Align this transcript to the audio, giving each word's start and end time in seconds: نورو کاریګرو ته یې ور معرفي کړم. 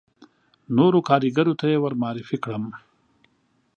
نورو 0.77 0.99
کاریګرو 1.09 1.53
ته 1.59 1.65
یې 1.71 1.77
ور 1.81 1.93
معرفي 2.01 2.37
کړم. 2.43 2.63